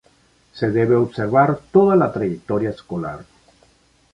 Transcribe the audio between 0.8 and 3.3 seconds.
observar toda la trayectoria escolar.